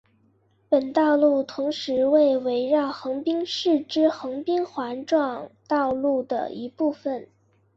[0.67, 7.29] 本道路同时为环绕横滨市之横滨环状道路的一部份。